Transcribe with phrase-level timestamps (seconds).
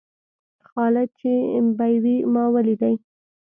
[0.69, 1.31] خالد چې
[1.77, 2.95] بېوى؛ ما وليدئ.